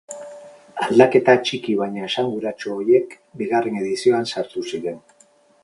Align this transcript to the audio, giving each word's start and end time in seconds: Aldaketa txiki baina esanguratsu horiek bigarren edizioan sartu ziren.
Aldaketa 0.85 1.35
txiki 1.49 1.75
baina 1.81 2.07
esanguratsu 2.07 2.73
horiek 2.77 3.13
bigarren 3.43 3.79
edizioan 3.83 4.29
sartu 4.35 4.65
ziren. 4.73 5.01